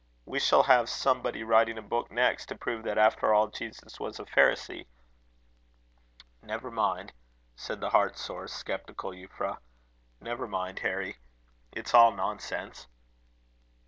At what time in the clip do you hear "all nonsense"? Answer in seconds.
11.93-12.87